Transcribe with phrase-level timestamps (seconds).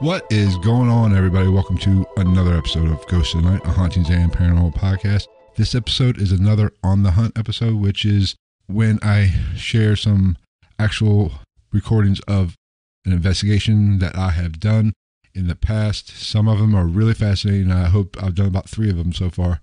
[0.00, 1.46] What is going on, everybody?
[1.46, 5.28] Welcome to another episode of Ghost of the Night, a Hauntings and Paranormal podcast.
[5.54, 8.34] This episode is another On the Hunt episode, which is
[8.66, 10.36] when I share some
[10.80, 11.30] actual
[11.72, 12.56] recordings of
[13.06, 14.94] an investigation that I have done
[15.32, 16.08] in the past.
[16.08, 17.70] Some of them are really fascinating.
[17.70, 19.60] I hope I've done about three of them so far,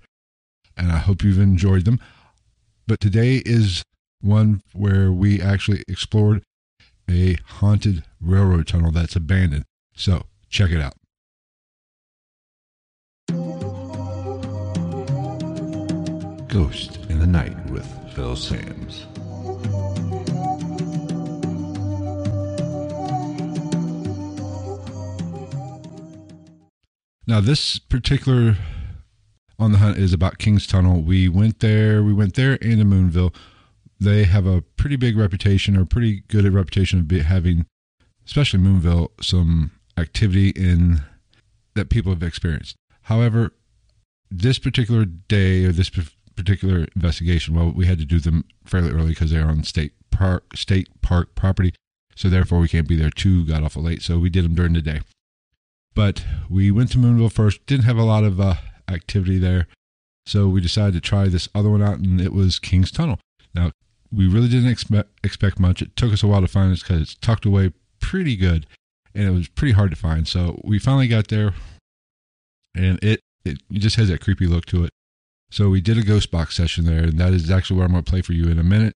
[0.78, 2.00] and I hope you've enjoyed them.
[2.88, 3.84] But today is
[4.22, 6.42] one where we actually explored
[7.10, 9.66] a haunted railroad tunnel that's abandoned.
[9.96, 10.94] So check it out.
[16.48, 19.06] Ghost in the Night with Phil Sams.
[27.26, 28.58] Now, this particular
[29.58, 31.02] on the hunt is about King's Tunnel.
[31.02, 33.34] We went there, we went there and to Moonville.
[34.02, 37.66] They have a pretty big reputation, or pretty good reputation of having,
[38.26, 41.02] especially Moonville, some activity in
[41.76, 42.76] that people have experienced.
[43.04, 43.54] However,
[44.30, 45.92] this particular day or this
[46.36, 50.56] particular investigation, well, we had to do them fairly early because they're on state park,
[50.56, 51.74] state park property.
[52.16, 54.02] So therefore, we can't be there too god awful late.
[54.02, 55.02] So we did them during the day.
[55.94, 57.66] But we went to Moonville first.
[57.66, 58.56] Didn't have a lot of uh,
[58.88, 59.68] activity there,
[60.26, 63.20] so we decided to try this other one out, and it was King's Tunnel.
[63.54, 63.72] Now
[64.12, 65.82] we really didn't expect expect much.
[65.82, 68.68] It took us a while to find this because it's tucked away pretty good
[69.14, 70.28] and it was pretty hard to find.
[70.28, 71.54] So we finally got there,
[72.76, 74.92] and it it just has that creepy look to it.
[75.50, 78.04] So we did a ghost box session there, and that is actually what I'm going
[78.04, 78.94] to play for you in a minute.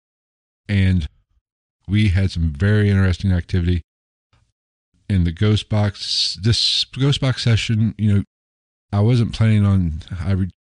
[0.69, 1.07] And
[1.87, 3.81] we had some very interesting activity
[5.09, 6.37] in the ghost box.
[6.41, 8.23] This ghost box session, you know,
[8.91, 10.01] I wasn't planning on.
[10.19, 10.51] I re-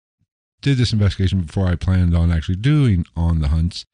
[0.61, 3.85] did this investigation before I planned on actually doing on the hunts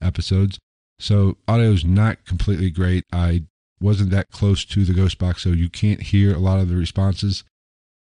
[0.00, 0.58] episodes.
[0.98, 3.04] So audio is not completely great.
[3.12, 3.44] I
[3.82, 6.76] wasn't that close to the ghost box, so you can't hear a lot of the
[6.76, 7.44] responses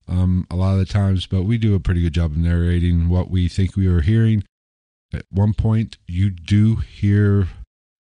[0.07, 1.25] um, a lot of the times.
[1.25, 4.43] But we do a pretty good job of narrating what we think we were hearing.
[5.13, 7.47] At one point, you do hear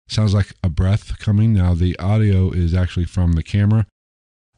[0.08, 1.54] sounds like a breath coming.
[1.54, 3.86] Now the audio is actually from the camera,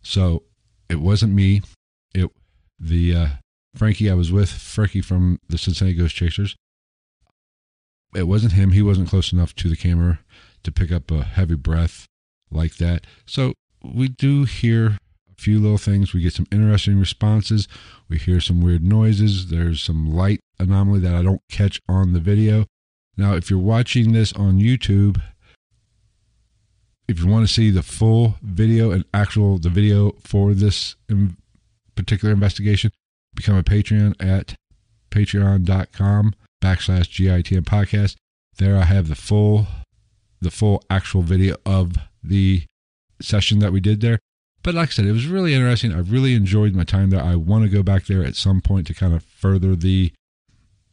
[0.03, 0.45] so
[0.89, 1.63] it wasn't me.
[2.15, 2.31] It
[2.79, 3.27] the uh,
[3.77, 6.57] Frankie I was with, Frankie from the Cincinnati Ghost Chasers.
[8.15, 8.73] It wasn't him.
[8.73, 10.21] He wasn't close enough to the camera
[10.65, 12.07] to pick up a heavy breath
[12.55, 13.07] like that.
[13.27, 14.99] So we do hear
[15.31, 16.13] a few little things.
[16.13, 17.69] We get some interesting responses.
[18.09, 19.49] We hear some weird noises.
[19.49, 22.67] There's some light anomaly that I don't catch on the video.
[23.17, 25.21] Now, if you're watching this on YouTube,
[27.09, 30.97] if you want to see the full video and actual the video for this
[31.95, 32.91] particular investigation,
[33.35, 34.55] become a Patreon at
[35.11, 36.33] patreon.com
[36.63, 38.17] backslash GITM podcast.
[38.59, 39.67] There I have the full
[40.41, 42.65] the full actual video of the
[43.21, 44.19] session that we did there.
[44.63, 45.93] But like I said, it was really interesting.
[45.93, 47.23] I really enjoyed my time there.
[47.23, 50.13] I want to go back there at some point to kind of further the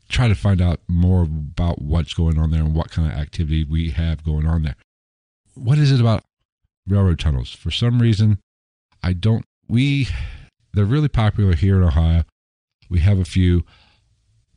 [0.10, 3.64] try to find out more about what's going on there and what kind of activity
[3.64, 4.76] we have going on there.
[5.54, 6.24] What is it about
[6.88, 7.52] railroad tunnels?
[7.52, 8.40] For some reason,
[9.04, 10.08] I don't we
[10.74, 12.24] they're really popular here in Ohio.
[12.90, 13.66] We have a few,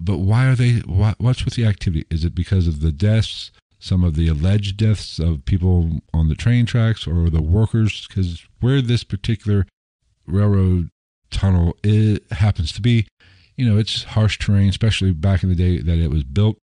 [0.00, 2.06] but why are they what, what's with the activity?
[2.10, 3.52] Is it because of the deaths?
[3.82, 8.46] Some of the alleged deaths of people on the train tracks or the workers, because
[8.60, 9.66] where this particular
[10.24, 10.88] railroad
[11.32, 13.08] tunnel it happens to be,
[13.56, 16.58] you know, it's harsh terrain, especially back in the day that it was built.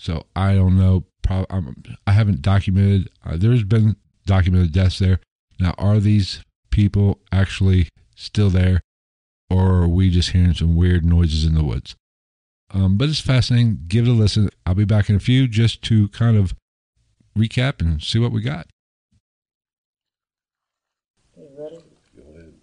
[0.00, 1.04] So I don't know.
[1.22, 3.10] Probably, I haven't documented.
[3.24, 3.94] Uh, there's been
[4.26, 5.20] documented deaths there.
[5.60, 8.80] Now, are these people actually still there,
[9.48, 11.94] or are we just hearing some weird noises in the woods?
[12.70, 13.84] Um, but it's fascinating.
[13.86, 14.50] Give it a listen.
[14.64, 16.54] I'll be back in a few just to kind of
[17.36, 18.66] recap and see what we got.
[21.36, 21.78] You ready?
[22.16, 22.54] Go ahead.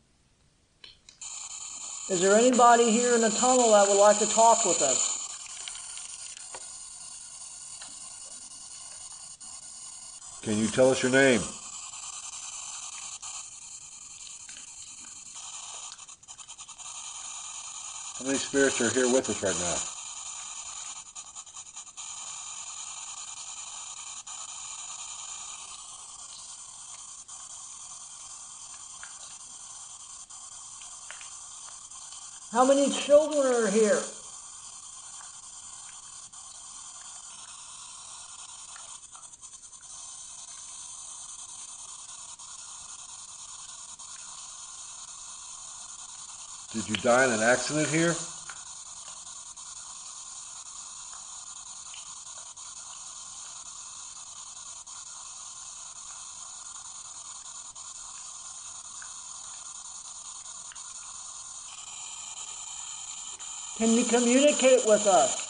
[2.09, 5.11] Is there anybody here in the tunnel that would like to talk with us?
[10.43, 11.39] Can you tell us your name?
[18.19, 19.92] How many spirits are here with us right now?
[32.53, 33.99] How many children are here?
[46.73, 48.13] Did you die in an accident here?
[63.77, 65.49] Can you communicate with us?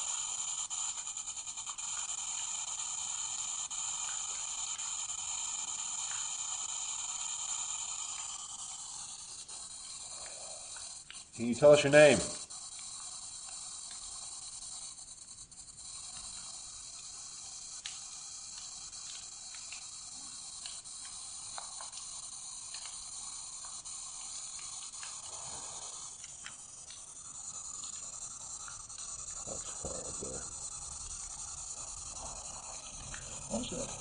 [11.36, 12.18] Can you tell us your name?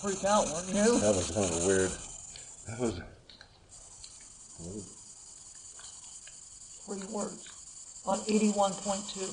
[0.04, 1.00] I gonna out, weren't you?
[1.00, 1.90] That was kind of weird.
[2.68, 2.94] That was.
[6.86, 7.48] Three words.
[8.06, 9.26] On 81.2.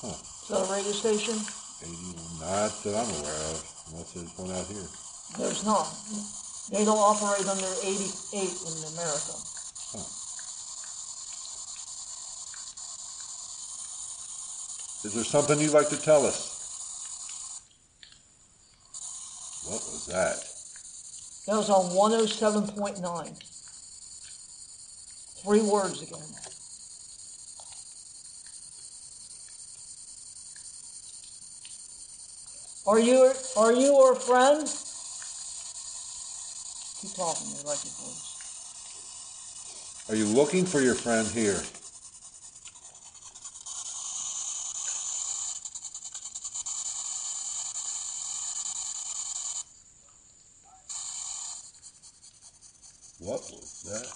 [0.00, 0.08] Huh.
[0.08, 1.36] Is that a radio station?
[1.82, 4.88] 81, not that I'm aware of, unless there's one out here.
[5.38, 5.88] There's not.
[6.70, 7.96] They don't operate under 88
[8.38, 9.34] in America.
[15.04, 16.52] Is there something you'd like to tell us?
[19.66, 20.36] What was that?
[21.46, 23.02] That was on 107.9.
[25.42, 26.20] Three words again.
[32.86, 34.66] Are you are you our friend?
[37.00, 38.28] Keep talking, I like your voice.
[40.08, 41.62] Are you looking for your friend here?
[53.22, 54.10] What was that?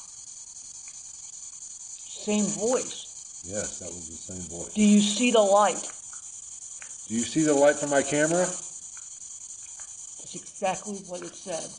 [2.26, 3.44] Same voice.
[3.46, 4.74] Yes, that was the same voice.
[4.74, 5.78] Do you see the light?
[7.06, 8.42] Do you see the light from my camera?
[8.42, 11.70] That's exactly what it said.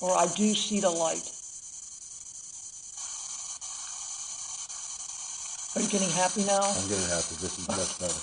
[0.00, 1.28] Or I do see the light.
[5.76, 6.64] Are you getting happy now?
[6.64, 7.36] I'm getting happy.
[7.36, 8.16] This is much better.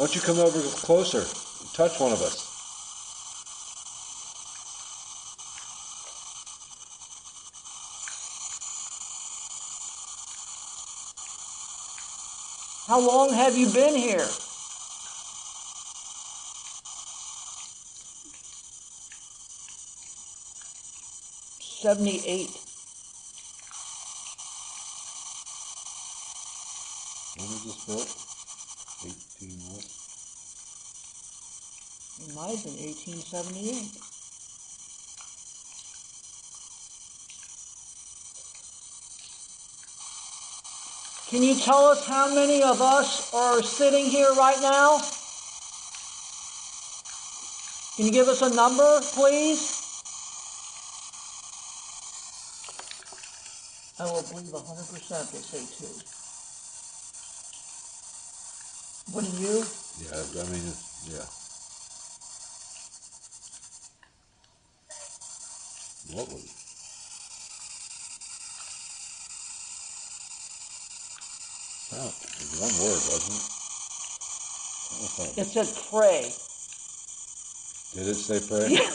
[0.00, 1.26] Why don't you come over closer
[1.74, 2.51] touch one of us?
[12.92, 14.28] How long have you been here?
[21.80, 22.50] Seventy-eight.
[27.38, 28.12] When was this built?
[29.40, 29.88] 18 what?
[32.20, 34.11] It might have been eighteen seventy-eight.
[41.32, 45.00] Can you tell us how many of us are sitting here right now?
[47.96, 49.80] Can you give us a number, please?
[53.98, 55.88] I will believe 100% they say two.
[59.12, 59.64] What do you?
[60.04, 60.70] Yeah, I mean,
[61.08, 61.24] yeah.
[66.14, 66.61] What was it?
[71.94, 73.42] Oh, it was one word, wasn't it?
[75.38, 76.32] It said pray.
[77.94, 78.68] Did it say pray?
[78.70, 78.90] Yeah.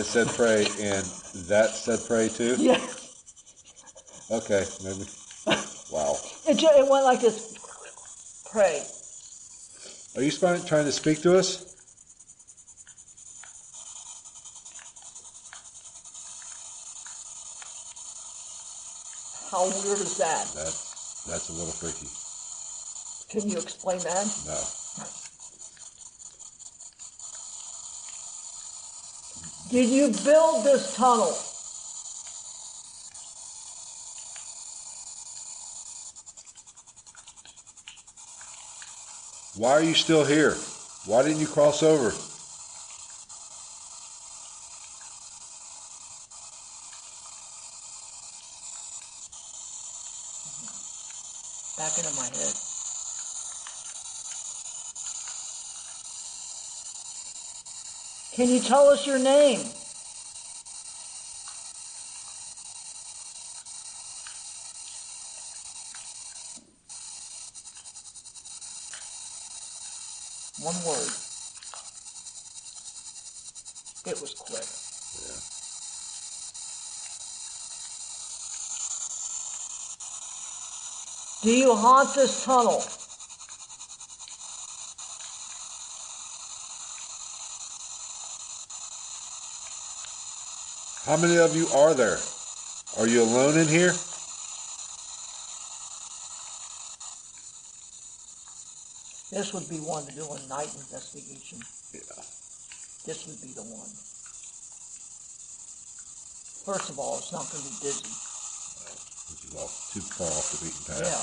[0.00, 1.04] It said pray, and
[1.48, 2.56] that said pray too?
[2.58, 2.80] Yeah.
[4.30, 5.04] Okay, maybe.
[5.90, 6.16] Wow.
[6.48, 7.54] It, ju- it went like this.
[8.50, 8.82] Pray.
[10.16, 11.76] Are you trying to speak to us?
[19.50, 20.46] How weird is that?
[20.54, 20.93] That's,
[21.26, 22.08] that's a little freaky.
[23.30, 24.26] Can you explain that?
[24.46, 24.60] No.
[29.70, 31.34] Did you build this tunnel?
[39.56, 40.54] Why are you still here?
[41.06, 42.12] Why didn't you cross over?
[51.94, 52.54] Back into my head.
[58.32, 59.60] Can you tell us your name?
[70.60, 71.12] One word.
[74.06, 74.64] It was quick.
[81.44, 82.82] Do you haunt this tunnel?
[91.04, 92.16] How many of you are there?
[92.96, 93.92] Are you alone in here?
[99.30, 101.58] This would be one to do a night investigation.
[101.92, 102.24] Yeah.
[103.04, 103.92] This would be the one.
[106.64, 108.33] First of all, it's not going to be busy.
[109.56, 111.00] Off, too far off the beaten path.
[111.00, 111.22] Yeah.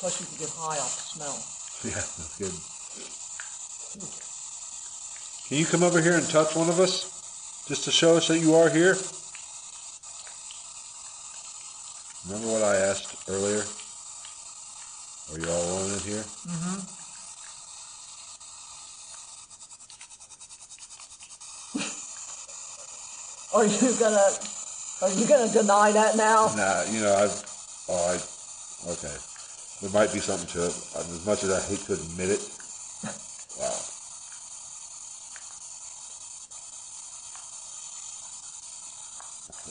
[0.00, 1.36] Plus, you can get high off the smell.
[1.84, 2.52] Yeah, that's good.
[5.48, 7.04] Can you come over here and touch one of us?
[7.68, 8.96] Just to show us that you are here?
[12.26, 13.64] Remember what I asked earlier?
[15.32, 16.24] Are you all alone in here?
[16.24, 16.99] Mm-hmm.
[23.52, 24.30] Are you gonna?
[25.02, 26.54] Are you gonna deny that now?
[26.54, 27.34] Nah, you know, I've,
[27.88, 29.16] oh, I, okay.
[29.80, 30.74] There might be something to it.
[30.94, 32.40] As much as I hate to admit it.
[33.58, 33.76] Wow.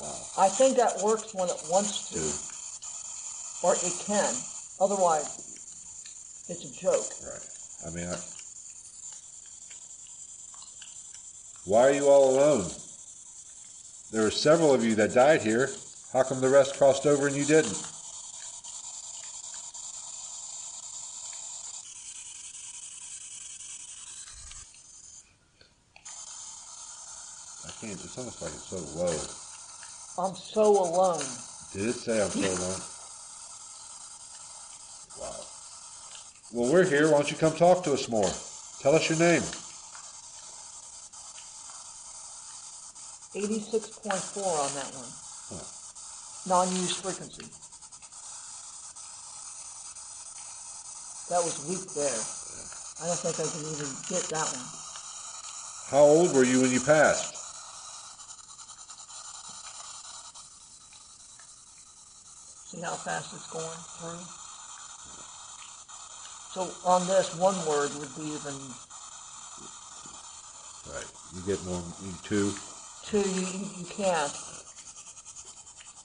[0.02, 0.18] Wow.
[0.38, 4.34] I think that works when it wants to, Dude, or it can.
[4.82, 7.06] Otherwise, it's a joke.
[7.24, 7.48] right.
[7.88, 8.18] I mean, I,
[11.66, 12.72] why are you all alone?
[14.12, 15.70] There were several of you that died here.
[16.14, 17.78] How come the rest crossed over and you didn't?
[27.66, 30.26] I can't, it's almost like it's so low.
[30.28, 31.24] I'm so alone.
[31.74, 32.82] Did it say I'm so alone?
[35.20, 35.36] Wow.
[36.52, 37.06] Well, we're here.
[37.12, 38.32] Why don't you come talk to us more?
[38.82, 39.44] Tell us your name.
[43.40, 45.12] 86.4 on that one.
[45.48, 45.64] Huh.
[46.48, 47.48] Non-use frequency.
[51.30, 52.20] That was weak there.
[53.00, 54.68] I don't think I can even get that one.
[55.88, 57.38] How old were you when you passed?
[62.68, 64.20] See how fast it's going through?
[66.52, 68.56] So on this, one word would be even
[70.92, 71.06] Right.
[71.36, 72.52] You get more, you two.
[73.10, 73.48] Two, you,
[73.80, 74.32] you, can't.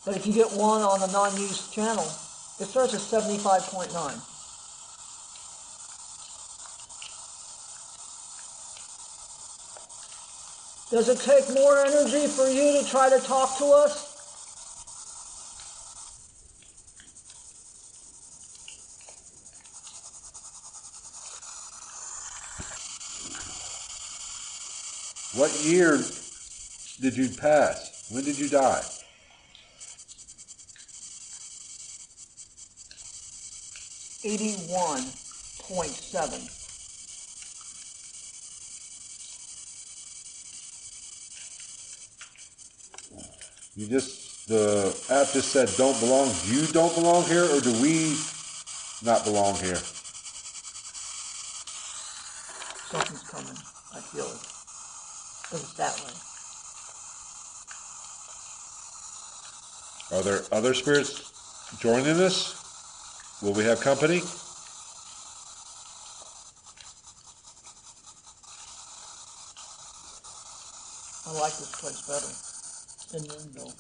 [0.07, 2.05] But if you get one on a non-use channel,
[2.61, 3.93] it starts at 75.9.
[10.91, 14.13] Does it take more energy for you to try to talk to us?
[25.35, 25.99] What year
[27.05, 28.09] did you pass?
[28.11, 28.83] When did you die?
[34.25, 35.05] Eighty-one
[35.61, 36.41] point seven.
[43.77, 46.33] You just, the app just said don't belong.
[46.47, 48.17] You don't belong here, or do we
[49.05, 49.77] not belong here?
[52.89, 53.59] Something's coming.
[53.93, 54.41] I feel it.
[55.53, 56.34] It's that way.
[60.15, 61.33] Are there other spirits
[61.81, 62.55] joining us?
[63.43, 64.23] Will we have company?
[71.27, 72.31] I like this place better
[73.11, 73.75] than Moonville.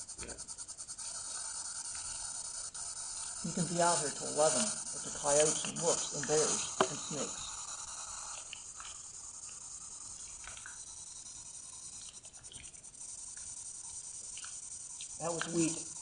[3.46, 6.98] You can be out here till 11 with the coyotes and wolves and bears and
[6.98, 7.38] snakes.
[15.20, 15.93] That was weak, You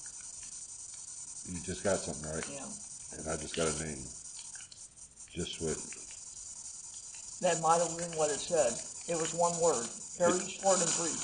[1.62, 2.66] just got something right, yeah.
[3.18, 4.02] and I just got a name.
[5.30, 5.78] Just what?
[7.40, 8.74] That might have been what it said.
[9.08, 9.86] It was one word,
[10.18, 11.22] very short and brief.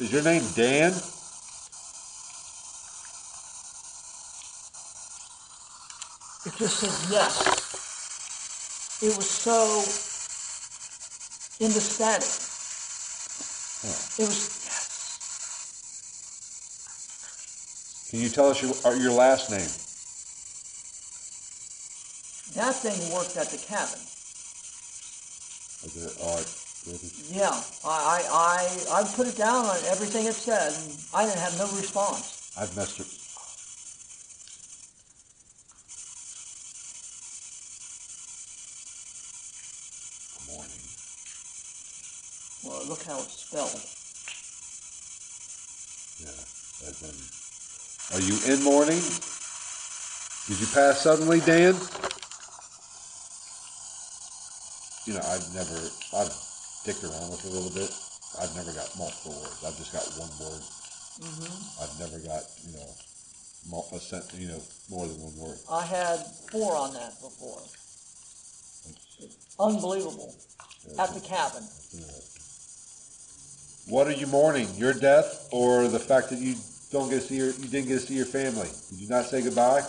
[0.00, 0.92] Is your name Dan?
[6.46, 7.56] It just said yes.
[9.02, 9.82] It was so
[11.64, 12.42] indesthetic.
[14.18, 14.65] It was
[18.16, 19.68] Can you tell us your, uh, your last name?
[22.54, 24.00] That thing worked at the cabin.
[25.84, 26.48] Okay, all right.
[27.30, 31.58] Yeah, I, I, I, put it down on everything it said, and I didn't have
[31.58, 32.40] no response.
[32.56, 33.06] I've messed it.
[40.48, 40.72] Morning.
[42.64, 43.84] Well, look how it's spelled.
[46.18, 46.88] Yeah.
[46.88, 47.45] And then,
[48.14, 49.02] are you in mourning?
[50.46, 51.74] Did you pass suddenly, Dan?
[55.06, 55.78] You know, I've never,
[56.14, 56.34] I've
[56.84, 57.90] dicked around with it a little bit.
[58.40, 59.64] I've never got multiple words.
[59.66, 60.62] I've just got one word.
[61.18, 61.82] Mm-hmm.
[61.82, 62.86] I've never got, you know,
[63.92, 65.58] a sent, you know, more than one word.
[65.70, 66.18] I had
[66.50, 67.62] four on that before.
[69.58, 70.34] Unbelievable.
[70.98, 71.64] At the cabin.
[73.88, 74.68] What are you mourning?
[74.76, 76.54] Your death, or the fact that you
[76.90, 78.68] don't get to see your, you didn't get to see your family?
[78.90, 79.82] Did you not say goodbye?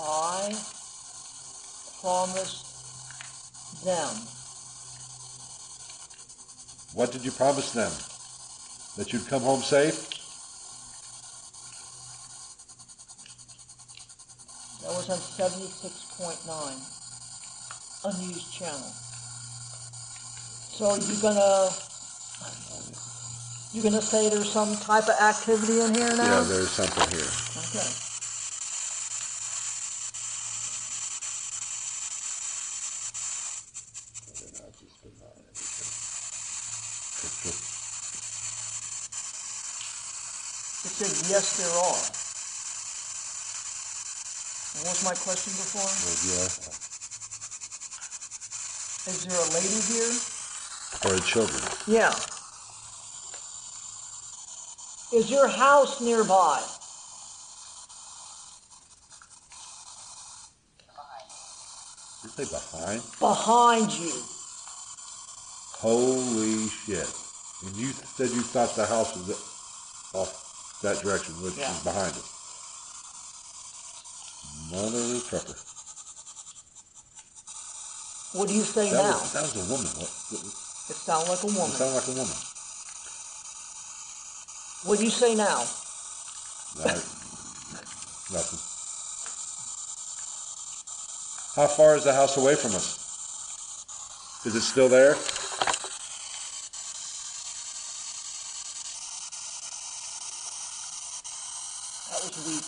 [0.00, 0.54] I
[2.00, 2.64] promised
[3.84, 4.28] them
[6.98, 7.92] What did you promise them?
[8.96, 10.08] That you'd come home safe?
[14.82, 16.42] that was on 76.9
[18.04, 18.90] unused channel.
[20.74, 21.70] So you're gonna
[23.72, 26.40] you're gonna say there's some type of activity in here now?
[26.40, 27.22] Yeah, there's something here.
[27.22, 27.86] Okay.
[40.82, 42.17] It said yes, there are.
[44.78, 45.90] What was my question before?
[46.30, 46.46] Yeah.
[49.12, 50.12] Is there a lady here?
[51.04, 51.60] Or the children.
[51.88, 52.14] Yeah.
[55.12, 56.62] Is your house nearby?
[60.86, 61.26] Behind.
[62.22, 62.46] Did you say
[62.78, 63.02] behind?
[63.18, 64.12] Behind you.
[65.80, 67.08] Holy shit.
[67.66, 69.30] And you said you thought the house was
[70.14, 71.70] off that direction, which Yeah.
[71.72, 72.22] is behind it.
[74.70, 75.54] Mother trucker.
[78.32, 79.18] What do you say That now?
[79.18, 79.86] was, that was a woman.
[79.96, 80.44] What, it
[80.90, 81.70] It sounds like a woman.
[81.72, 82.36] It sounded like a woman.
[84.84, 85.64] What do you say now?
[86.76, 86.84] No,
[88.36, 88.60] nothing.
[91.56, 92.98] How far is the house away from us?
[94.46, 95.16] Is it still there?
[102.10, 102.64] That was weak.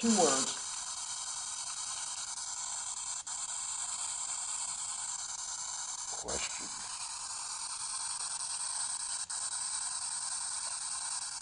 [0.00, 0.52] Two words.
[6.22, 6.66] Question.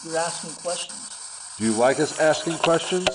[0.04, 1.54] You're asking questions.
[1.58, 3.06] Do you like us asking questions?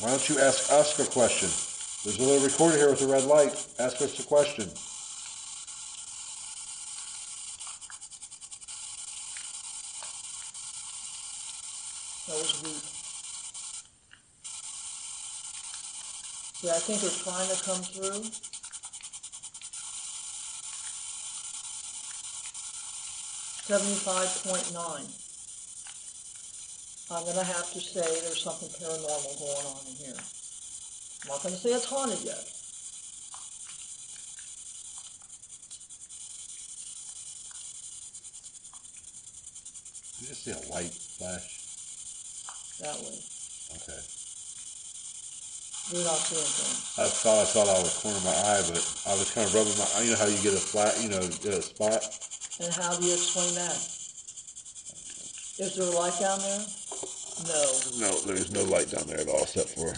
[0.00, 1.50] Why don't you ask us a question?
[2.04, 3.52] There's a little recorder here with a red light.
[3.78, 4.64] Ask us a question.
[12.26, 12.82] That was weak.
[16.56, 18.59] See, I think they're trying to come through.
[23.70, 25.06] Seventy-five point nine.
[27.06, 30.18] I'm gonna have to say there's something paranormal going on in here.
[30.18, 32.42] I'm not gonna say it's haunted yet.
[40.18, 41.62] Did you just see a light flash?
[42.82, 43.22] That way.
[43.78, 44.02] Okay.
[45.94, 46.98] You're not seeing things.
[46.98, 49.54] I thought I thought I was corner of my eye, but I was kind of
[49.54, 49.86] rubbing my.
[50.02, 52.02] You know how you get a flat, you know, get a spot.
[52.62, 53.72] And how do you explain that?
[55.58, 56.66] Is there a light down there?
[57.48, 57.72] No.
[57.98, 59.94] No, there's no light down there at all, except for.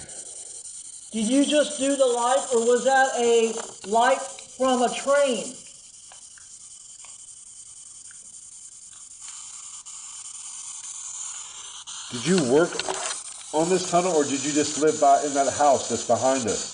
[1.10, 3.52] Did you just do the light, or was that a
[3.88, 4.22] light
[4.56, 5.54] from a train?
[12.12, 12.70] Did you work
[13.52, 16.71] on this tunnel, or did you just live by in that house that's behind us?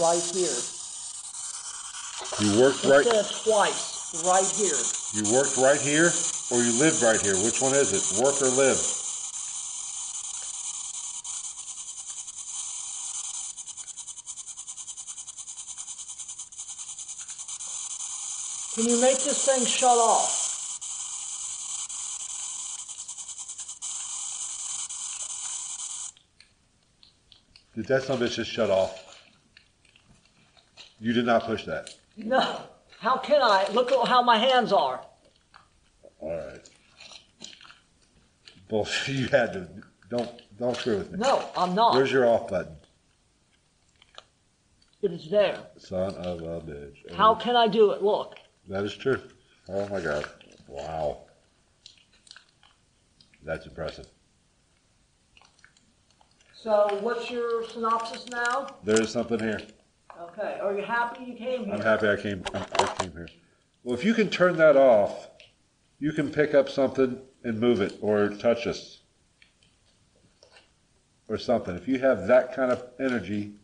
[0.00, 0.46] Right here.
[2.38, 3.04] You worked right.
[3.04, 4.78] said twice, right here.
[5.12, 6.12] You worked right here,
[6.52, 7.34] or you lived right here.
[7.42, 8.22] Which one is it?
[8.22, 8.78] Work or live?
[18.74, 20.36] Can you make this thing shut off?
[27.74, 29.07] Did that of bitch just shut off?
[31.00, 31.94] You did not push that.
[32.16, 32.62] No.
[33.00, 33.68] How can I?
[33.72, 35.00] Look at how my hands are.
[36.20, 36.68] All right.
[38.68, 39.14] Bullshit.
[39.18, 39.68] You had to.
[40.10, 41.18] Don't don't screw with me.
[41.18, 41.94] No, I'm not.
[41.94, 42.74] Where's your off button?
[45.00, 45.58] It is there.
[45.76, 47.14] Son of a bitch.
[47.14, 48.02] How can I do it?
[48.02, 48.34] Look.
[48.68, 49.20] That is true.
[49.68, 50.24] Oh my God.
[50.66, 51.18] Wow.
[53.44, 54.06] That's impressive.
[56.52, 58.66] So, what's your synopsis now?
[58.82, 59.60] There is something here.
[60.20, 60.58] Okay.
[60.60, 61.74] Are you happy you came here?
[61.74, 62.42] I'm happy I came.
[62.54, 63.28] I came here.
[63.84, 65.28] Well, if you can turn that off,
[66.00, 69.00] you can pick up something and move it, or touch us,
[71.28, 71.76] or something.
[71.76, 73.54] If you have that kind of energy,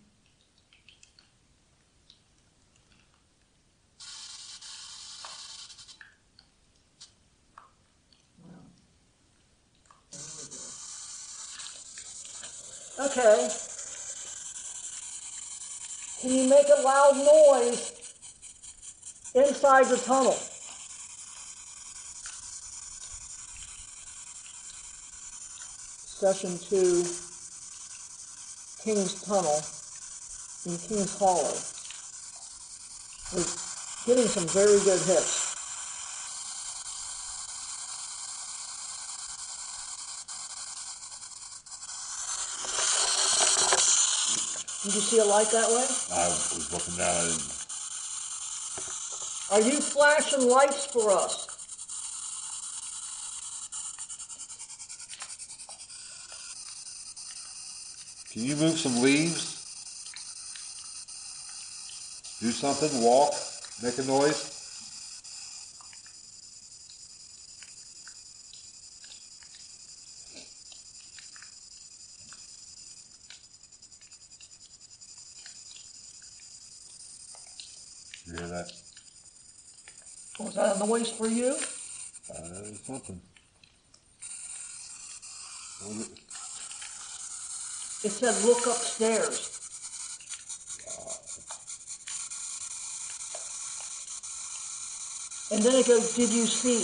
[12.96, 13.48] Okay.
[16.20, 17.92] Can you make a loud noise
[19.35, 20.37] inside the tunnel?
[26.07, 27.03] Session two,
[28.83, 29.61] King's Tunnel
[30.66, 31.55] in King's Hollow.
[33.35, 33.44] We're
[34.07, 35.43] getting some very good hits.
[44.84, 45.86] Did you see a light that way?
[46.12, 47.08] I was looking down.
[47.08, 47.54] I didn't.
[49.50, 51.48] Are you flashing lights for us?
[58.30, 59.62] Can you move some leaves?
[62.40, 63.02] Do something.
[63.02, 63.32] Walk.
[63.82, 64.50] Make a noise.
[78.26, 78.72] You hear that?
[80.40, 81.56] Was that a noise for you?
[82.30, 82.44] Uh,
[82.84, 83.20] something.
[85.82, 86.18] What is it?
[88.06, 89.50] It said look upstairs.
[95.52, 96.82] And then it goes, did you see?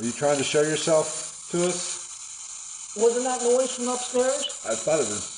[0.00, 2.94] Are you trying to show yourself to us?
[2.96, 4.60] Wasn't that noise from upstairs?
[4.68, 5.32] I thought it was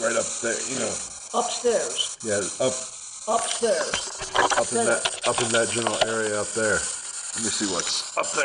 [0.00, 0.56] right up there.
[0.72, 0.94] You know,
[1.34, 2.16] Upstairs.
[2.22, 2.72] yeah, up
[3.26, 4.32] Upstairs.
[4.58, 6.74] up in that up in that general area up there.
[6.74, 8.44] Let me see what's up there.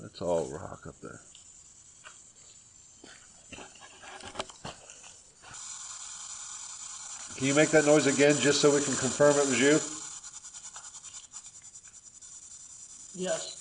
[0.00, 1.20] That's all rock up there.
[7.42, 9.78] Can you make that noise again just so we can confirm it was you?
[13.14, 13.54] Yes.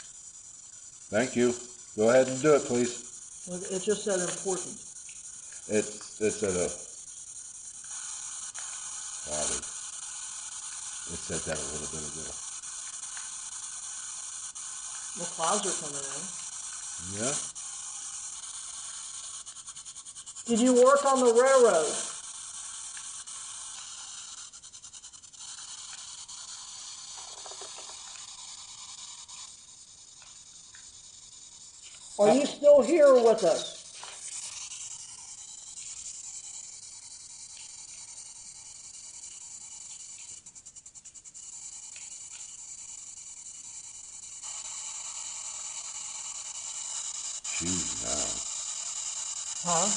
[1.12, 1.54] Thank you.
[1.96, 2.98] Go ahead and do it, please.
[3.70, 4.74] It just said important.
[5.70, 5.86] It
[6.18, 6.66] it's at a
[11.14, 12.26] it said that a little bit ago.
[15.22, 16.22] The clouds are coming in.
[17.22, 17.38] Yeah.
[20.48, 22.11] Did you work on the railroad?
[32.22, 33.82] Are you still here with us?
[47.58, 48.30] Choose now.
[49.66, 49.90] Huh?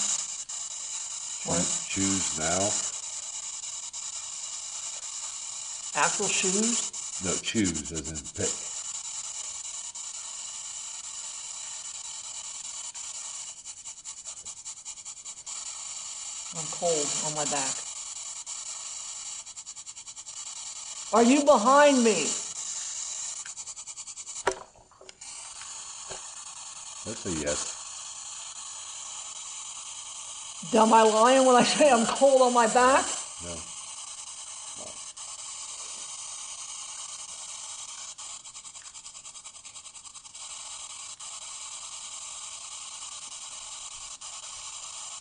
[1.51, 1.65] What?
[1.91, 2.71] choose now.
[6.03, 6.91] Actual shoes?
[7.23, 8.75] No, choose as in pick.
[16.57, 17.75] I'm cold on my back.
[21.15, 22.29] Are you behind me?
[27.07, 27.71] That's a yes.
[30.75, 33.07] Am I lying when I say I'm cold on my back?
[33.45, 33.57] No.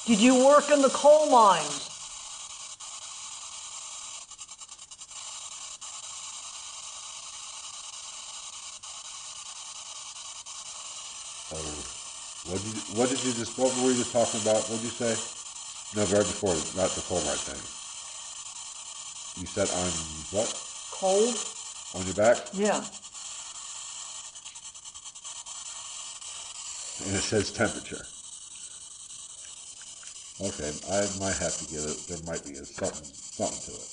[0.06, 1.90] Did you work in the coal mines?
[11.54, 11.56] Oh,
[12.52, 14.68] what did you, what did you just, what were we just talking about?
[14.70, 15.16] What did you say?
[15.96, 17.62] No, right before, not the Fulbright thing.
[19.42, 19.92] You said I'm
[20.38, 20.54] what?
[20.92, 21.34] Cold?
[21.96, 22.38] On your back?
[22.52, 22.84] Yeah.
[27.06, 28.06] And it says temperature.
[30.44, 33.90] Okay, I might have to give it, there might be a something, something to it.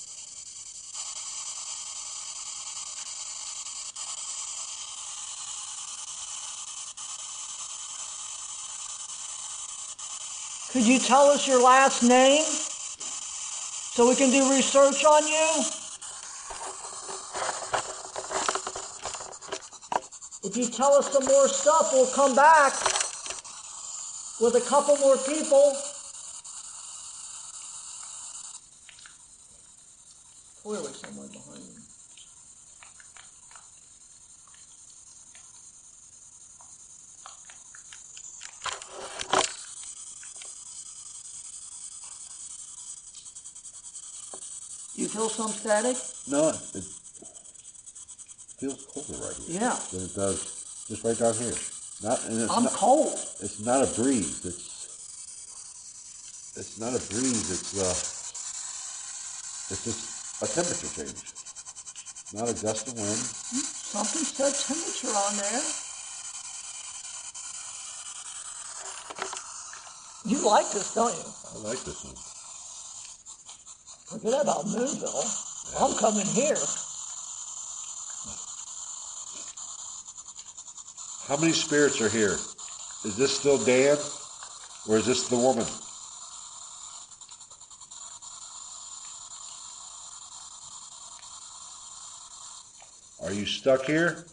[10.73, 15.63] Could you tell us your last name so we can do research on you?
[20.43, 22.73] If you tell us some more stuff, we'll come back
[24.41, 25.77] with a couple more people.
[45.11, 45.97] Feel some static?
[46.29, 46.83] No, it
[48.59, 49.59] feels colder right here.
[49.59, 49.77] Yeah.
[49.91, 51.53] Than it does just right down here.
[52.03, 53.13] Not, and it's I'm not, cold.
[53.39, 54.45] It's not a breeze.
[54.45, 54.71] It's
[56.57, 57.51] it's not a breeze.
[57.51, 57.95] It's uh,
[59.71, 61.21] it's just a temperature change.
[62.33, 63.21] Not a gust of wind.
[63.91, 65.61] Something said temperature on there.
[70.23, 71.23] You like this, don't you?
[71.55, 72.30] I like this one.
[74.11, 75.79] Forget about Moonville.
[75.79, 76.57] I'm coming here.
[81.27, 82.33] How many spirits are here?
[83.05, 83.95] Is this still Dan,
[84.89, 85.65] or is this the woman?
[93.23, 94.25] Are you stuck here?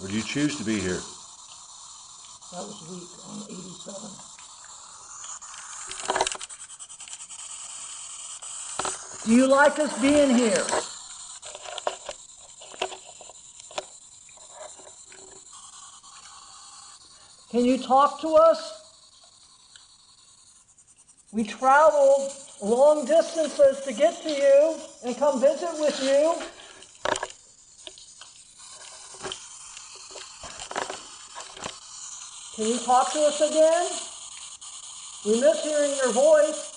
[0.00, 1.00] Or do you choose to be here?
[2.52, 4.31] That was weak on 87.
[9.24, 10.64] Do you like us being here?
[17.50, 18.80] Can you talk to us?
[21.32, 26.34] We traveled long distances to get to you and come visit with you.
[32.56, 33.88] Can you talk to us again?
[35.24, 36.72] We miss hearing your voice.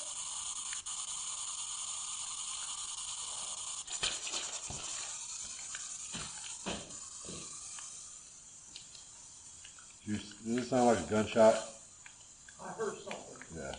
[10.06, 11.56] Do you, does it sound like a gunshot?
[12.64, 13.38] I heard something.
[13.56, 13.76] Yeah,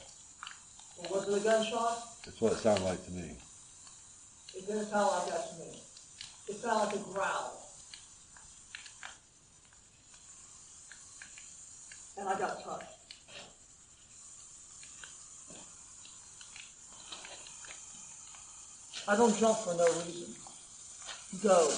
[0.98, 2.02] Well, was it a gunshot?
[2.24, 3.36] that's what it sounded like to me.
[4.54, 5.80] It didn't sound like that to me.
[6.48, 7.62] It sounded like a growl.
[12.18, 12.92] And I got touched.
[19.08, 20.34] I don't jump for no reason.
[21.42, 21.70] Go.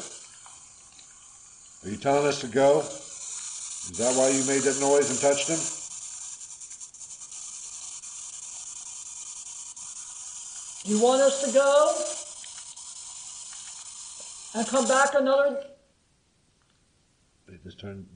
[1.84, 2.84] Are you telling us to go?
[3.90, 5.58] Is that why you made that noise and touched him?
[10.84, 11.94] You want us to go?
[14.54, 15.62] And come back another
[17.46, 18.06] They just turned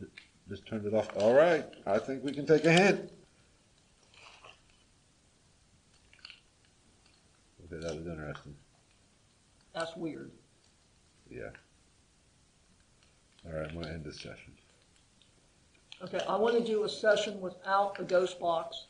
[0.48, 1.08] just turned it off.
[1.16, 3.10] All right, I think we can take a hint.
[7.64, 8.54] Okay, that was interesting.
[9.74, 10.30] That's weird.
[11.30, 11.50] Yeah.
[13.46, 14.52] All right, I'm gonna end this session.
[16.04, 18.86] Okay, I want to do a session without the ghost box,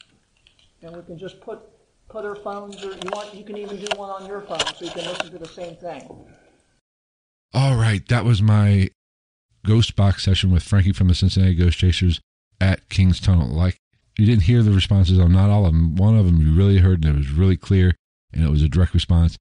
[0.82, 1.60] and we can just put
[2.08, 4.84] put our phones, or you want, you can even do one on your phone, so
[4.84, 6.26] you can listen to the same thing.
[7.54, 8.88] All right, that was my
[9.64, 12.20] ghost box session with Frankie from the Cincinnati Ghost Chasers
[12.60, 13.48] at King's Tunnel.
[13.48, 13.76] Like
[14.18, 15.96] you didn't hear the responses on not all of them.
[15.96, 17.94] One of them you really heard, and it was really clear,
[18.32, 19.36] and it was a direct response.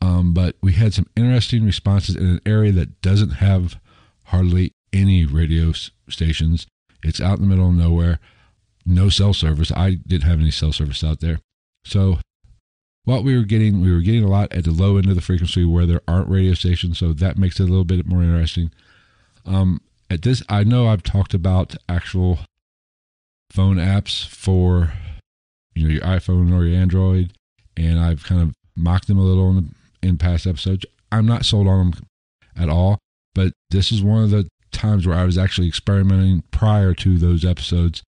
[0.00, 3.80] Um, but we had some interesting responses in an area that doesn't have
[4.24, 5.72] hardly any radio
[6.08, 6.66] stations.
[7.02, 8.18] It's out in the middle of nowhere.
[8.84, 9.70] no cell service.
[9.70, 11.38] I didn't have any cell service out there.
[11.84, 12.18] So
[13.04, 15.20] what we were getting, we were getting a lot at the low end of the
[15.20, 16.98] frequency where there aren't radio stations.
[16.98, 18.70] So that makes it a little bit more interesting.
[19.46, 22.40] Um, at this, I know I've talked about actual
[23.50, 24.92] phone apps for
[25.74, 27.32] you know your iPhone or your Android,
[27.76, 30.86] and I've kind of mocked them a little in, in past episodes.
[31.10, 32.06] I'm not sold on them
[32.56, 32.98] at all,
[33.34, 34.48] but this is one of the
[34.82, 38.02] times where I was actually experimenting prior to those episodes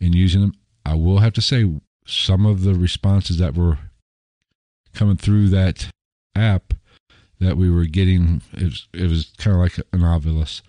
[0.00, 0.54] and using them.
[0.86, 1.68] I will have to say
[2.06, 3.78] some of the responses that were
[4.94, 5.88] coming through that
[6.36, 6.72] app
[7.40, 10.62] that we were getting it was, it was kind of like an Ovilus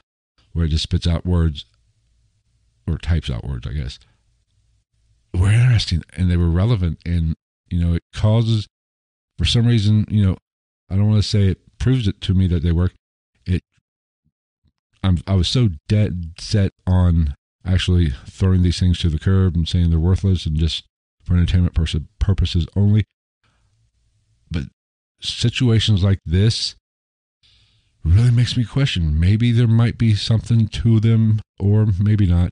[0.54, 1.66] where it just spits out words
[2.88, 4.00] or types out words, I guess.
[5.34, 7.36] Were interesting and they were relevant and
[7.70, 8.68] you know it causes
[9.38, 10.38] for some reason you know
[10.90, 12.94] I don't want to say it proves it to me that they work.
[15.04, 17.36] I'm I was so dead set on
[17.66, 20.86] actually throwing these things to the curb and saying they're worthless and just
[21.24, 23.06] for entertainment pers- purposes only.
[24.50, 24.64] But
[25.22, 26.76] situations like this
[28.04, 29.20] really makes me question.
[29.20, 32.50] Maybe there might be something to them, or maybe not.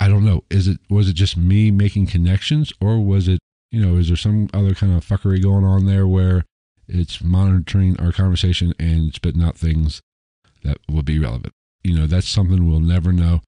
[0.00, 0.44] I don't know.
[0.50, 4.16] Is it was it just me making connections, or was it you know is there
[4.16, 6.44] some other kind of fuckery going on there where
[6.86, 10.00] it's monitoring our conversation and spitting out things
[10.64, 11.52] that will be relevant?
[11.84, 13.40] You know, that's something we'll never know.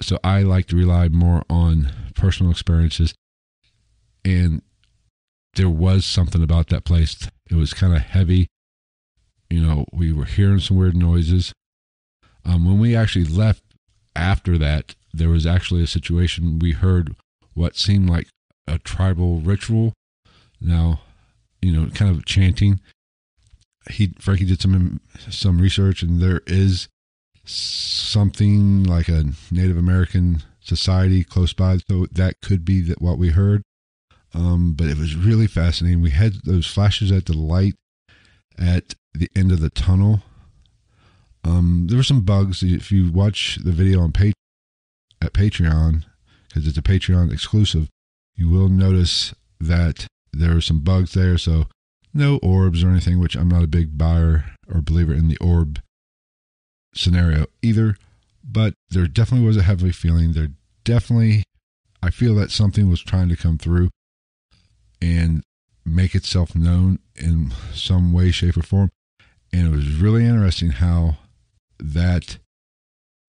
[0.00, 3.14] So I like to rely more on personal experiences,
[4.24, 4.62] and
[5.54, 7.28] there was something about that place.
[7.50, 8.48] It was kind of heavy
[9.50, 11.52] you know, we were hearing some weird noises.
[12.44, 13.62] Um, when we actually left
[14.14, 17.14] after that, there was actually a situation we heard
[17.54, 18.28] what seemed like
[18.66, 19.92] a tribal ritual.
[20.60, 21.00] Now,
[21.62, 22.80] you know, kind of chanting.
[23.90, 26.88] He Frankie did some some research, and there is
[27.44, 33.30] something like a Native American society close by, so that could be that what we
[33.30, 33.62] heard.
[34.34, 36.02] Um, but it was really fascinating.
[36.02, 37.74] We had those flashes at the light
[38.58, 40.22] at the end of the tunnel.
[41.44, 42.62] Um, there were some bugs.
[42.62, 44.34] If you watch the video on page
[45.22, 46.04] at Patreon,
[46.48, 47.88] because it's a Patreon exclusive,
[48.34, 51.38] you will notice that there are some bugs there.
[51.38, 51.66] So
[52.16, 55.80] no orbs or anything, which I'm not a big buyer or believer in the orb
[56.94, 57.96] scenario either.
[58.42, 60.32] But there definitely was a heavy feeling.
[60.32, 60.48] There
[60.84, 61.44] definitely,
[62.02, 63.90] I feel that something was trying to come through,
[65.02, 65.42] and
[65.84, 68.90] make itself known in some way, shape, or form.
[69.52, 71.16] And it was really interesting how
[71.78, 72.38] that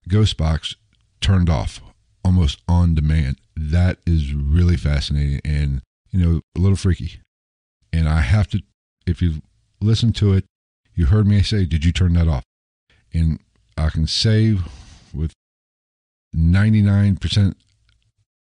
[0.08, 0.74] ghost box
[1.20, 1.80] turned off
[2.24, 3.38] almost on demand.
[3.56, 7.20] That is really fascinating and, you know, a little freaky.
[7.92, 8.62] And I have to,
[9.08, 9.42] if you
[9.80, 10.44] listened to it,
[10.94, 12.44] you heard me say, Did you turn that off?
[13.12, 13.40] And
[13.76, 14.58] I can say
[15.14, 15.32] with
[16.34, 17.54] 99%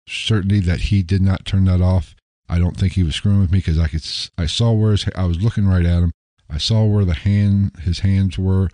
[0.09, 2.15] certainty that he did not turn that off.
[2.49, 4.05] I don't think he was screwing with me because I could
[4.39, 6.13] I saw where his, I was looking right at him.
[6.49, 8.71] I saw where the hand his hands were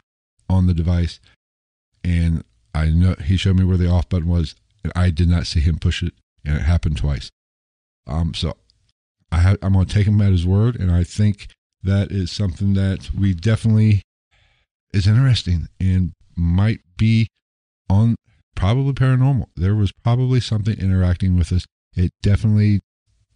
[0.49, 1.21] on the device,
[2.05, 5.47] and I know he showed me where the off button was, and I did not
[5.47, 6.13] see him push it,
[6.45, 7.31] and it happened twice.
[8.07, 8.57] Um, so
[9.31, 11.49] I have, I'm going to take him at his word, and I think
[11.83, 14.03] that is something that we definitely
[14.93, 17.29] is interesting and might be
[17.89, 18.15] on
[18.55, 19.47] probably paranormal.
[19.57, 21.67] There was probably something interacting with us.
[21.97, 22.81] It definitely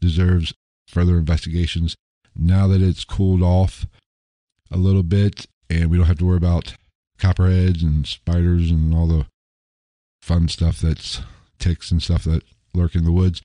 [0.00, 0.54] deserves
[0.88, 1.96] further investigations.
[2.36, 3.86] Now that it's cooled off
[4.70, 6.76] a little bit and we don't have to worry about
[7.18, 9.26] copperheads and spiders and all the
[10.20, 11.22] fun stuff that's
[11.58, 12.42] ticks and stuff that
[12.74, 13.42] lurk in the woods.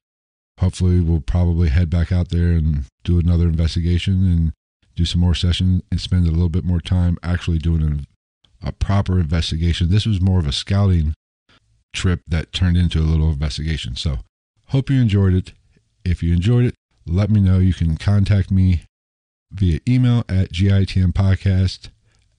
[0.60, 4.54] Hopefully, we'll probably head back out there and do another investigation and
[4.96, 8.06] do some more sessions and spend a little bit more time actually doing
[8.64, 9.90] a, a proper investigation.
[9.90, 11.14] This was more of a scouting
[11.94, 13.96] trip that turned into a little investigation.
[13.96, 14.20] So,
[14.68, 15.54] hope you enjoyed it.
[16.04, 16.76] If you enjoyed it,
[17.06, 17.60] let me know.
[17.60, 18.84] You can contact me
[19.52, 21.90] via email at gitnpodcast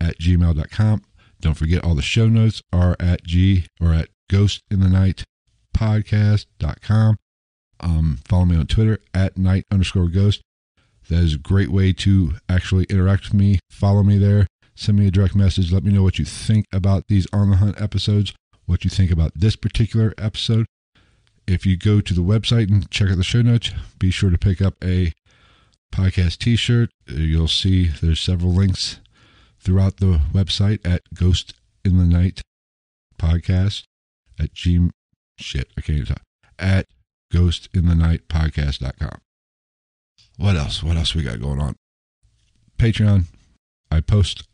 [0.00, 1.02] at gmail.com.
[1.40, 5.24] Don't forget all the show notes are at G or at ghost in the night
[5.76, 7.16] podcast.com.
[7.80, 10.42] Um, follow me on Twitter at night underscore ghost.
[11.08, 13.58] That is a great way to actually interact with me.
[13.70, 14.46] Follow me there.
[14.74, 15.72] Send me a direct message.
[15.72, 18.32] Let me know what you think about these On the Hunt episodes,
[18.66, 20.66] what you think about this particular episode.
[21.46, 24.38] If you go to the website and check out the show notes, be sure to
[24.38, 25.12] pick up a
[25.92, 26.90] podcast t shirt.
[27.06, 29.00] You'll see there's several links
[29.60, 32.42] throughout the website at Ghost in the Night
[33.18, 33.84] podcast
[34.38, 34.90] at G
[35.38, 36.22] shit, I can't even talk.
[36.58, 36.86] At
[37.32, 39.20] Ghost in the Night podcast.com.
[40.36, 40.82] What else?
[40.82, 41.76] What else we got going on?
[42.78, 43.24] Patreon.
[43.90, 44.48] I post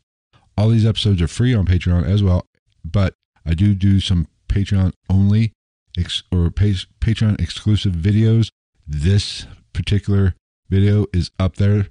[0.56, 2.44] all these episodes are free on Patreon as well,
[2.84, 3.14] but
[3.46, 5.52] I do do some Patreon only
[5.96, 8.48] ex- or Patreon exclusive videos.
[8.86, 10.34] This particular
[10.68, 11.88] video is up there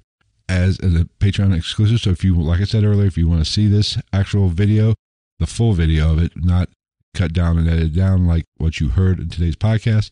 [0.48, 2.00] as a Patreon exclusive.
[2.00, 4.94] So if you, like I said earlier, if you want to see this actual video,
[5.38, 6.68] the full video of it, not
[7.14, 10.10] cut down and edited down like what you heard in today's podcast,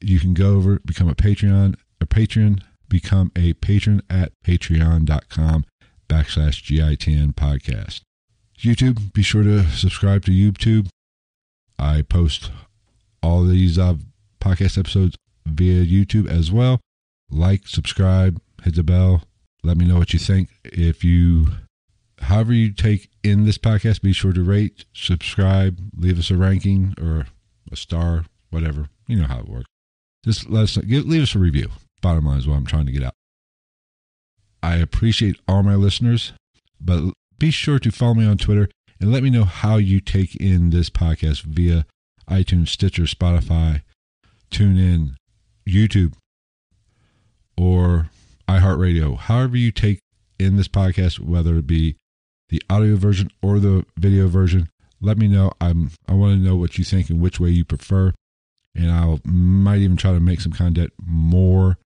[0.00, 5.64] you can go over, become a Patreon, a patron, become a patron at patreon.com
[6.08, 8.00] backslash GITN podcast.
[8.58, 10.88] YouTube, be sure to subscribe to YouTube.
[11.78, 12.50] I post
[13.22, 13.94] all these uh,
[14.40, 15.16] podcast episodes
[15.46, 16.80] via YouTube as well.
[17.30, 19.22] Like, subscribe, hit the bell.
[19.62, 20.48] Let me know what you think.
[20.64, 21.48] If you,
[22.20, 26.94] however you take in this podcast, be sure to rate, subscribe, leave us a ranking
[27.00, 27.26] or
[27.70, 28.88] a star, whatever.
[29.06, 29.66] You know how it works.
[30.24, 31.70] Just let us give, leave us a review.
[32.00, 33.14] Bottom line is what I'm trying to get out.
[34.62, 36.32] I appreciate all my listeners,
[36.80, 38.68] but be sure to follow me on Twitter
[39.00, 41.86] and let me know how you take in this podcast via
[42.28, 43.82] iTunes, Stitcher, Spotify,
[44.50, 45.14] TuneIn,
[45.66, 46.14] YouTube,
[47.56, 48.10] or
[48.48, 49.16] iHeartRadio.
[49.18, 50.00] However, you take
[50.38, 51.96] in this podcast, whether it be
[52.48, 54.68] the audio version or the video version,
[55.00, 55.52] let me know.
[55.60, 58.12] I'm I want to know what you think and which way you prefer
[58.78, 61.78] and I might even try to make some content more.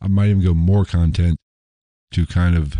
[0.00, 1.36] I might even go more content
[2.12, 2.74] to kind of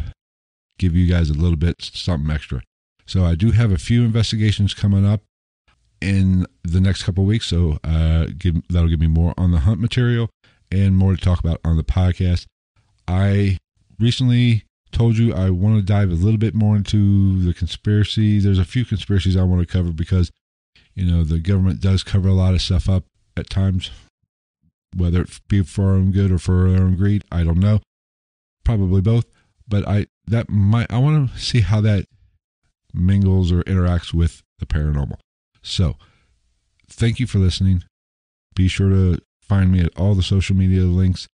[0.78, 2.62] give you guys a little bit something extra.
[3.06, 5.22] So I do have a few investigations coming up
[6.00, 7.46] in the next couple weeks.
[7.46, 10.30] So uh, give, that'll give me more on the hunt material
[10.70, 12.46] and more to talk about on the podcast.
[13.06, 13.58] I
[13.98, 18.38] recently told you I want to dive a little bit more into the conspiracy.
[18.38, 20.30] There's a few conspiracies I want to cover because
[20.94, 23.04] you know the government does cover a lot of stuff up
[23.36, 23.90] at times,
[24.96, 27.24] whether it be for our own good or for our own greed.
[27.30, 27.80] I don't know.
[28.64, 29.26] Probably both.
[29.66, 32.06] But I that might I want to see how that
[32.94, 35.18] mingles or interacts with the paranormal.
[35.62, 35.96] So,
[36.88, 37.84] thank you for listening.
[38.54, 41.28] Be sure to find me at all the social media links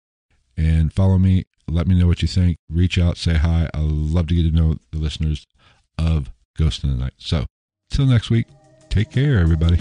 [0.56, 1.44] and follow me.
[1.68, 2.56] Let me know what you think.
[2.68, 3.68] Reach out, say hi.
[3.72, 5.46] I love to get to know the listeners
[5.98, 7.14] of Ghost in the Night.
[7.18, 7.46] So,
[7.90, 8.46] till next week,
[8.88, 9.80] take care, everybody.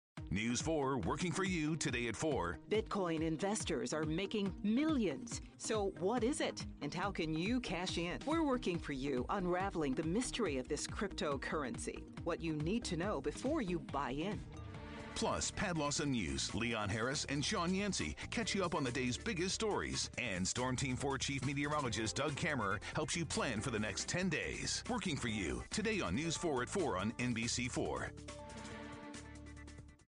[0.33, 2.57] News 4 working for you today at 4.
[2.69, 5.41] Bitcoin investors are making millions.
[5.57, 6.65] So, what is it?
[6.81, 8.17] And how can you cash in?
[8.25, 12.03] We're working for you, unraveling the mystery of this cryptocurrency.
[12.23, 14.39] What you need to know before you buy in.
[15.15, 19.17] Plus, Pat Lawson Muse, Leon Harris, and Shawn Yancy catch you up on the day's
[19.17, 20.09] biggest stories.
[20.17, 24.29] And Storm Team 4 Chief Meteorologist Doug Kammerer helps you plan for the next 10
[24.29, 24.81] days.
[24.89, 28.11] Working for you today on News 4 at 4 on NBC4.